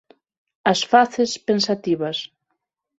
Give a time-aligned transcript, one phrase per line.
[0.71, 2.17] As faces pensativas.